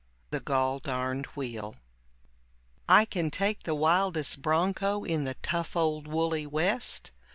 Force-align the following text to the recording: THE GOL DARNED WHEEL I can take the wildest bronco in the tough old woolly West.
THE 0.31 0.39
GOL 0.39 0.79
DARNED 0.79 1.27
WHEEL 1.35 1.75
I 2.89 3.05
can 3.05 3.29
take 3.29 3.61
the 3.61 3.75
wildest 3.75 4.41
bronco 4.41 5.03
in 5.03 5.25
the 5.25 5.35
tough 5.43 5.75
old 5.75 6.07
woolly 6.07 6.47
West. 6.47 7.11